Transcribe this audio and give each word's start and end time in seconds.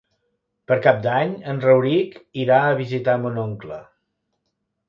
Per 0.71 0.77
Cap 0.85 1.03
d'Any 1.03 1.35
en 1.53 1.61
Rauric 1.67 2.17
irà 2.47 2.63
a 2.71 2.75
visitar 2.83 3.19
mon 3.27 3.41
oncle. 3.47 3.79